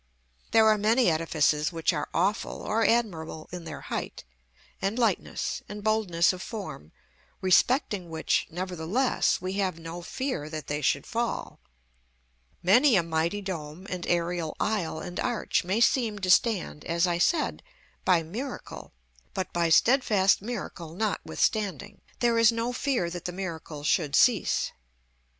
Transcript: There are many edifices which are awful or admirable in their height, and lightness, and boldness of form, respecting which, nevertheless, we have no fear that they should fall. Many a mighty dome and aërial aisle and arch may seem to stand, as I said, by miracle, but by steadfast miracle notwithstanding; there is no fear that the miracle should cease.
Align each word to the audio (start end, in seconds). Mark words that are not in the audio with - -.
There 0.49 0.67
are 0.67 0.79
many 0.79 1.11
edifices 1.11 1.71
which 1.71 1.93
are 1.93 2.09
awful 2.11 2.63
or 2.63 2.83
admirable 2.83 3.47
in 3.51 3.65
their 3.65 3.81
height, 3.81 4.23
and 4.81 4.97
lightness, 4.97 5.61
and 5.69 5.83
boldness 5.83 6.33
of 6.33 6.41
form, 6.41 6.91
respecting 7.39 8.09
which, 8.09 8.47
nevertheless, 8.49 9.39
we 9.41 9.53
have 9.61 9.77
no 9.77 10.01
fear 10.01 10.49
that 10.49 10.65
they 10.65 10.81
should 10.81 11.05
fall. 11.05 11.59
Many 12.63 12.95
a 12.95 13.03
mighty 13.03 13.41
dome 13.43 13.85
and 13.91 14.03
aërial 14.05 14.55
aisle 14.59 14.99
and 14.99 15.19
arch 15.19 15.63
may 15.63 15.79
seem 15.79 16.17
to 16.17 16.31
stand, 16.31 16.83
as 16.85 17.05
I 17.05 17.19
said, 17.19 17.61
by 18.03 18.23
miracle, 18.23 18.93
but 19.35 19.53
by 19.53 19.69
steadfast 19.69 20.41
miracle 20.41 20.95
notwithstanding; 20.95 22.01
there 22.21 22.39
is 22.39 22.51
no 22.51 22.73
fear 22.73 23.11
that 23.11 23.25
the 23.25 23.31
miracle 23.31 23.83
should 23.83 24.15
cease. 24.15 24.71